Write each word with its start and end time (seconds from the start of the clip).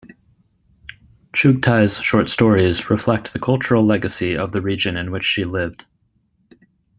Chughtai's 1.33 1.99
short 2.01 2.27
stories 2.27 2.89
reflect 2.89 3.33
the 3.33 3.39
cultural 3.39 3.85
legacy 3.85 4.35
of 4.35 4.51
the 4.51 4.59
region 4.59 4.97
in 4.97 5.11
which 5.11 5.23
she 5.23 5.45
lived. 5.45 5.85